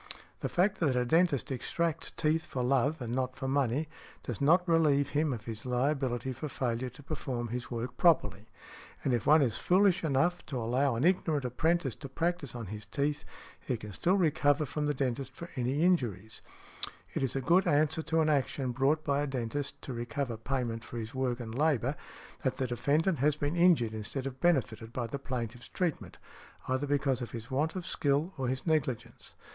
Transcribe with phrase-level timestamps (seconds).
[0.39, 3.87] The fact that a dentist extracts teeth for love and not for money
[4.23, 8.47] does not relieve him of his liability for failure to perform his work properly;
[9.03, 12.65] and if one is foolish enough |167| to allow an ignorant apprentice to practise on
[12.73, 13.25] his teeth,
[13.59, 16.41] he can still recover from the dentist for any injuries.
[17.13, 20.83] It is a good answer to an action brought by a dentist to recover payment
[20.83, 21.95] for his work and labor,
[22.41, 26.17] that the defendant has been injured instead of benefited by the plaintiff's treatment,
[26.67, 29.35] either because of his want of skill or his negligence.